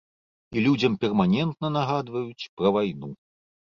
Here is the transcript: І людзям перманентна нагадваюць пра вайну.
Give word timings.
І 0.55 0.63
людзям 0.67 0.95
перманентна 1.05 1.73
нагадваюць 1.77 2.49
пра 2.57 2.67
вайну. 2.79 3.17